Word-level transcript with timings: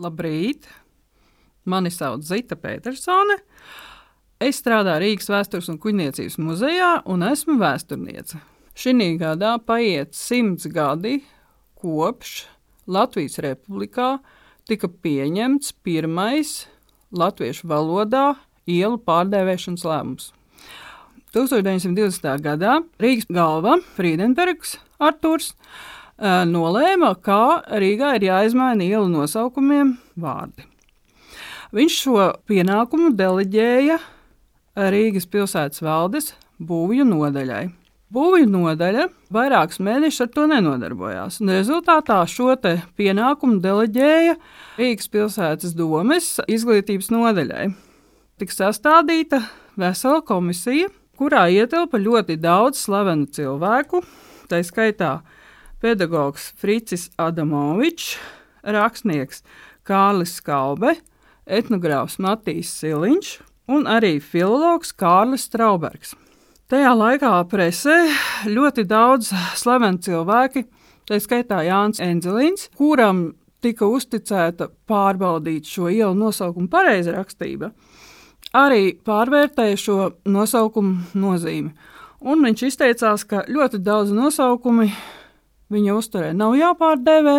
Labrīt! 0.00 0.64
Mani 1.68 1.90
sauc 1.92 2.22
Zita 2.24 2.56
Petersone. 2.56 3.36
Es 4.40 4.62
strādāju 4.62 5.02
Rīgas 5.02 5.28
vēstures 5.28 5.68
un 5.68 5.76
kuģniecības 5.82 6.38
muzejā 6.40 6.92
un 7.12 7.26
esmu 7.26 7.58
vēsturniece. 7.60 8.40
Šī 8.72 9.10
gadā 9.20 9.58
paiet 9.60 10.16
simts 10.16 10.64
gadi 10.72 11.18
kopš 11.76 12.46
Latvijas 12.88 13.36
Republikā 13.44 14.14
tika 14.64 14.88
pieņemts 14.88 15.74
pirmais 15.84 16.64
latviešu 17.12 17.68
valodā 17.68 18.38
ielu 18.64 18.96
pārdēvēšanas 19.04 19.84
lēmums. 19.84 20.32
1920. 21.36 22.40
gadā 22.40 22.80
Rīgas 23.02 23.28
galva 23.28 23.76
Friedenbergs 23.98 24.78
Arturs 24.96 25.52
nolēma, 26.20 27.14
ka 27.24 27.62
Rīgā 27.80 28.14
ir 28.18 28.28
jāizmaina 28.28 28.84
ielu 28.84 29.08
nosaukumiem 29.08 29.94
vārdi. 30.20 30.66
Viņš 31.72 31.98
šo 32.02 32.30
pienākumu 32.50 33.12
deleģēja 33.16 33.98
Rīgas 34.90 35.26
pilsētas 35.30 35.82
valdes 35.82 36.32
būvju 36.58 37.06
nodaļai. 37.06 37.68
Būvju 38.10 38.48
nodaļa 38.50 39.04
vairākus 39.30 39.78
mēnešus 39.86 40.24
ar 40.24 40.30
to 40.34 40.46
nenodarbojās. 40.50 41.38
Rezultātā 41.46 42.18
šo 42.26 42.56
pienākumu 42.98 43.60
deleģēja 43.62 44.34
Rīgas 44.80 45.10
pilsētas 45.12 45.76
domes 45.78 46.32
izglītības 46.50 47.12
nodaļai. 47.14 47.68
Tika 48.40 48.56
sastādīta 48.56 49.44
vesela 49.78 50.24
komisija, 50.26 50.88
kurā 51.20 51.46
ietilpa 51.54 52.00
ļoti 52.02 52.38
daudz 52.40 52.82
slavenu 52.82 53.28
cilvēku, 53.30 54.02
tā 54.50 54.64
skaitā 54.66 55.20
pedagogs 55.80 56.50
Fricis 56.60 57.08
Adamovičs, 57.18 58.14
rakstnieks 58.62 59.42
Kārlis 59.88 60.36
Skalbe, 60.38 60.94
etnogrāfs 61.48 62.18
Matīs 62.20 62.72
Siliņš 62.80 63.36
un 63.70 63.86
arī 63.90 64.18
filologs 64.22 64.92
Kārlis 64.92 65.46
Straubergs. 65.48 66.14
Tajā 66.70 66.92
laikā 66.94 67.32
presē 67.50 67.96
ļoti 68.46 68.84
daudz 68.86 69.32
slaveni 69.58 69.98
cilvēki, 70.06 70.66
tā 71.08 71.18
skaitā 71.18 71.64
Jānis 71.66 71.98
Enzelīns, 72.04 72.68
kuram 72.78 73.32
tika 73.60 73.88
uzticēta 73.90 74.68
pārbaudīt 74.88 75.66
šo 75.66 75.90
ielu 75.90 76.14
nosaukumu 76.14 76.70
pareizrakstību, 76.70 77.72
arī 78.56 78.92
pārvērtēja 79.06 79.80
šo 79.80 79.96
nosaukumu 80.30 81.18
nozīmi. 81.18 81.72
Un 82.20 82.44
viņš 82.44 82.66
izteicās, 82.68 83.24
ka 83.24 83.42
ļoti 83.48 83.80
daudz 83.82 84.12
nosaukumu 84.12 84.86
viņa 85.70 85.96
uzturē 85.98 86.32
nav 86.36 86.56
jāpārdēvē, 86.58 87.36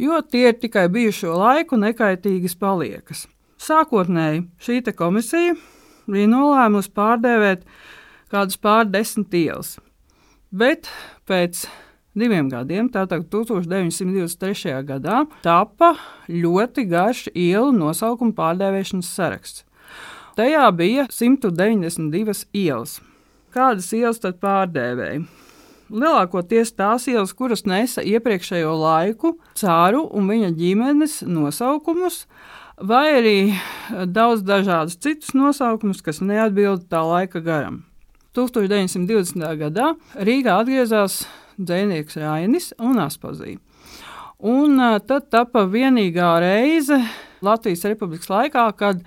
jo 0.00 0.20
tie 0.30 0.48
ir 0.50 0.58
tikai 0.62 0.88
bijušo 0.92 1.36
laiku 1.38 1.78
nekaitīgas 1.80 2.56
paliekas. 2.60 3.26
Sākotnēji 3.60 4.46
šī 4.62 4.80
komisija 4.96 5.54
bija 6.10 6.30
nolēmusi 6.32 6.92
pārdēvēt 6.96 7.66
kādus 8.32 8.56
pārdesmit 8.62 9.34
ielas, 9.36 9.76
bet 10.50 10.88
pēc 11.28 11.66
diviem 12.16 12.48
gadiem, 12.50 12.88
tātad 12.90 13.26
1923. 13.30 14.80
gadā, 14.86 15.24
tapa 15.44 15.94
ļoti 16.28 16.86
garš 16.90 17.26
ielu 17.34 17.70
nosaukumu 17.76 18.34
pārdēvēšanas 18.38 19.12
saraksts. 19.16 19.64
Tajā 20.38 20.64
bija 20.72 21.06
192 21.10 22.46
ielas. 22.56 23.00
Kādas 23.50 23.90
ielas 23.92 24.22
tad 24.22 24.38
pārdēvēja? 24.42 25.24
Lielākoties 25.90 26.72
tās 26.78 27.06
ielas, 27.10 27.34
kuras 27.36 27.66
nesa 27.68 28.02
iepriekšējo 28.06 28.72
laiku, 28.80 29.34
cāru 29.58 30.06
un 30.16 30.30
viņa 30.30 30.50
ģimenes 30.56 31.20
nosaukumus, 31.28 32.24
vai 32.80 33.04
arī 33.18 33.36
daudz 34.08 34.44
dažādus 34.46 34.98
citus 35.02 35.34
nosaukumus, 35.36 36.02
kas 36.02 36.22
neatbilda 36.24 36.86
tā 36.90 37.02
laika 37.04 37.42
garam. 37.44 37.82
1920. 38.36 39.42
gadā 39.58 39.92
Rīgā 40.14 40.60
atgriezās 40.62 41.24
dzinieks 41.58 42.16
Rainis 42.20 42.70
un 42.78 43.02
Aspazīja. 43.02 43.58
Un 44.40 44.78
tad 45.04 45.26
tapa 45.28 45.66
vienīgā 45.68 46.30
reize 46.40 46.96
Latvijas 47.44 47.84
Republikas 47.90 48.30
laikā, 48.30 48.64
kad 48.78 49.02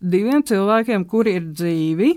diviem 0.00 0.42
cilvēkiem, 0.42 1.04
kuri 1.06 1.36
ir 1.38 1.50
dzīvi, 1.52 2.14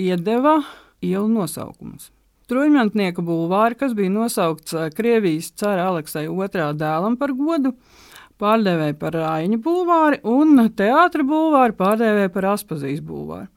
iedeva 0.00 0.62
ielu 1.04 1.28
nosaukumus. 1.28 2.12
Truņmantnieka 2.48 3.20
bulvāri, 3.24 3.76
kas 3.76 3.92
bija 3.96 4.12
nosaukts 4.12 4.72
eh, 4.72 4.88
Krievijas 4.96 5.50
cara 5.58 5.90
Aleksija 5.90 6.30
II 6.30 6.70
dēlam 6.80 7.18
par 7.20 7.34
godu, 7.36 7.74
pārdevēja 8.40 8.96
par 8.96 9.16
Rāņa 9.18 9.58
bulvāri 9.60 10.22
un 10.24 10.62
teātra 10.78 11.26
bulvāri 11.28 11.76
pārdevēja 11.76 12.32
par 12.32 12.52
Aspazijas 12.54 13.04
bulvāri. 13.04 13.50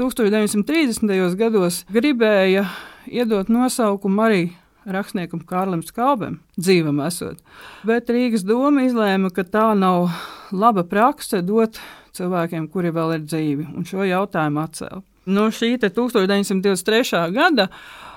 1930. 0.00 1.36
gados 1.36 1.82
gribēja 1.92 2.64
iedot 3.04 3.50
nosaukumu 3.52 4.24
arī 4.24 4.42
rakstniekam 4.88 5.42
Kārlim 5.44 5.82
Skalbam, 5.84 6.38
dzīvam 6.56 7.02
esot. 7.04 7.42
Bet 7.84 8.08
Rīgas 8.08 8.46
doma 8.48 8.86
izlēma, 8.86 9.28
ka 9.34 9.44
tā 9.44 9.66
nav 9.76 10.08
laba 10.52 10.86
prakse 10.88 11.42
dot 11.44 11.76
cilvēkiem, 12.16 12.70
kuri 12.72 12.94
vēl 12.94 13.18
ir 13.18 13.26
dzīvi, 13.28 13.68
un 13.76 13.84
šo 13.88 14.08
jautājumu 14.08 14.64
atcēla. 14.64 15.04
No 15.26 15.50
šī 15.52 15.74
1923. 15.82 17.26
gada 17.34 17.68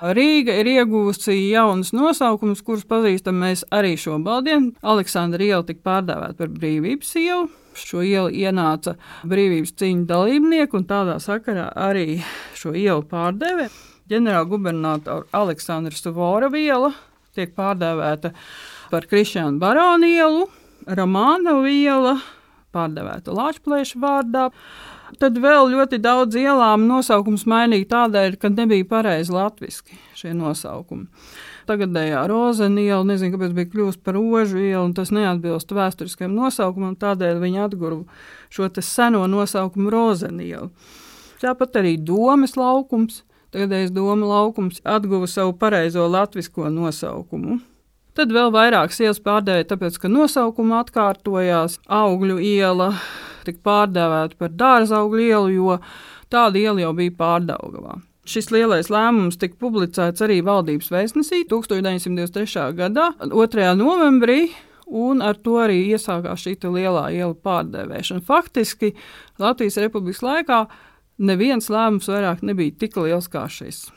Rīga 0.04 0.56
ir 0.60 0.68
ieguvusi 0.68 1.36
jaunus 1.50 1.94
nosaukumus, 1.96 2.64
kurus 2.64 2.86
pazīstam 2.88 3.38
mēs 3.44 3.66
arī 3.72 3.94
šobrīd. 4.00 4.74
Aleksandra 4.84 5.44
iela 5.44 5.64
tika 5.68 5.84
pārdēvēta 5.90 6.40
par 6.40 6.52
brīvības 6.56 7.14
ielu. 7.20 7.50
Šo 7.74 8.04
ielu 8.06 8.30
ienāca 8.44 8.98
brīvības 9.28 9.74
cīņu 9.80 10.06
dalībnieki, 10.10 10.78
un 10.78 10.86
tādā 10.90 11.16
sakarā 11.24 11.70
arī 11.76 12.20
šo 12.60 12.76
ielu 12.78 13.04
pārdēvē. 13.10 13.70
Ģenerāla 14.12 14.50
gubernatora 14.52 15.28
Aleksandra 15.40 15.96
Suvora 15.96 16.52
iela 16.60 16.92
tiek 17.34 17.56
pārdēvēta 17.58 18.34
par 18.92 19.08
Krišānu 19.10 19.60
Baronu 19.64 20.08
ielu, 20.08 20.48
Romāna 21.00 21.56
iela 21.72 22.18
pārdēvēta 22.76 23.34
Lāčplēša 23.34 24.02
vārdā. 24.04 24.50
Tad 25.20 25.38
vēl 25.42 25.72
ļoti 25.74 26.00
daudz 26.02 26.38
ielām 26.40 26.86
nosaukums 26.88 27.46
mainīja 27.50 27.90
tādēļ, 27.92 28.38
ka 28.42 28.52
nebija 28.54 28.88
pareizi 28.90 29.34
latviešu 29.36 29.98
šie 30.18 30.34
nosaukumi. 30.38 31.10
Tagadējā 31.68 32.26
rozeniela, 32.28 33.04
nezinu, 33.08 33.36
kāpēc 33.36 33.54
bija 33.56 33.70
kļuvusi 33.72 34.02
par 34.04 34.18
ožu 34.20 34.60
ielu, 34.60 34.84
un 34.84 34.96
tas 34.98 35.14
neatbilst 35.16 35.72
vēsturiskiem 35.72 36.34
nosaukumam, 36.36 36.96
tādēļ 37.00 37.40
viņi 37.44 37.62
atguva 37.64 38.02
šo 38.52 38.70
seno 38.84 39.26
nosaukumu 39.32 39.94
rozenielu. 39.94 40.72
Tāpat 41.44 41.80
arī 41.82 41.98
domas 42.00 42.58
laukums, 42.60 43.22
tagadējais 43.56 43.92
doma 43.96 44.28
laukums 44.28 44.84
atguva 44.84 45.28
savu 45.28 45.56
pareizo 45.60 46.08
latviešu 46.08 46.72
nosaukumu. 46.72 47.62
Tad 48.14 48.30
vēl 48.30 48.52
vairākas 48.54 49.00
ielas 49.02 49.18
pārdevēja, 49.26 49.72
tāpēc, 49.72 49.96
ka 49.98 50.10
nosaukumi 50.12 50.76
atkārtojās. 50.78 51.80
Augļu 51.90 52.38
iela 52.46 52.92
tika 53.48 53.64
pārdēvēta 53.66 54.38
par 54.38 54.52
dārza 54.54 55.00
augļu 55.02 55.24
ielu, 55.24 55.54
jo 55.56 55.78
tāda 56.34 56.62
iela 56.62 56.84
jau 56.84 56.92
bija 56.98 57.16
pārdaugavā. 57.18 57.98
Šis 58.30 58.52
lielais 58.54 58.88
lēmums 58.94 59.40
tika 59.42 59.58
publicēts 59.60 60.24
arī 60.24 60.38
valdības 60.46 60.92
vēstnesī 60.94 61.42
1923. 61.50 62.70
gadā, 62.78 63.10
2. 63.34 63.66
novembrī, 63.82 64.46
un 64.88 65.26
ar 65.26 65.42
to 65.42 65.58
arī 65.64 65.82
iesākās 65.96 66.46
šī 66.46 66.56
lielā 66.70 67.10
iela 67.18 67.34
pārdevēšana. 67.34 68.24
Faktiski 68.30 68.94
Latvijas 69.42 69.82
Republikas 69.82 70.22
laikā 70.24 70.62
neviens 71.18 71.68
lēmums 71.74 72.14
vairāk 72.14 72.46
nebija 72.46 72.78
tik 72.86 73.02
liels 73.02 73.28
kā 73.32 73.48
šis. 73.50 73.88